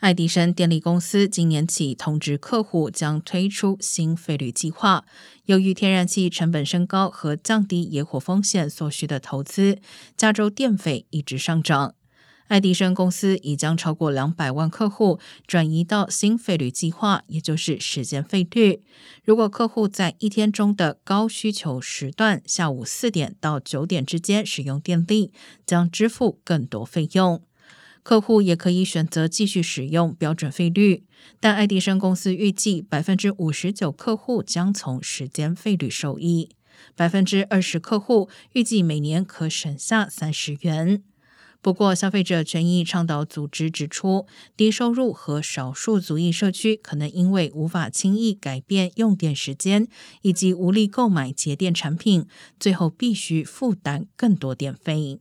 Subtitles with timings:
[0.00, 5.04] 爱迪生电力公司今年起通知客户将推出新费率计划。
[5.44, 9.78] 由于天然气成本升高和降低野火风险所需的投资，
[10.16, 11.94] 加州电费一直上涨。
[12.48, 18.82] 爱迪生公司已将超过两百万客户转移到新费率计划，也就是时间费率。
[19.22, 25.30] 如果客户在一天中的高需求时段，下午四点到九点之间使用电力，
[25.66, 27.42] 将支付更多费用。
[28.02, 31.04] 客户也可以选择继续使用标准费率，
[31.38, 36.50] 但爱迪生公司预计百分之五十九客户将从时间费率受益，
[36.96, 41.02] 百分之二十客户预计每年可省下三十元。
[41.62, 49.86] 不过，消费者权益倡导组织指出，低收入和少数族裔社区可能因为无法轻易改变用电时间，
[50.22, 52.26] 以及无力购买节电产品，
[52.58, 55.20] 最后必须负担更多电费。